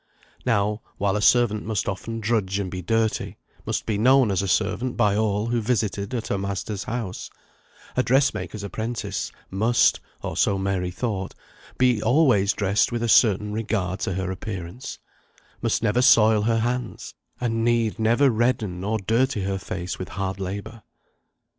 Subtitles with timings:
[0.47, 4.47] Now, while a servant must often drudge and be dirty, must be known as a
[4.47, 7.29] servant by all who visited at her master's house,
[7.95, 11.35] a dressmaker's apprentice must (or so Mary thought)
[11.77, 14.97] be always dressed with a certain regard to appearance;
[15.61, 20.39] must never soil her hands, and need never redden or dirty her face with hard
[20.39, 20.81] labour.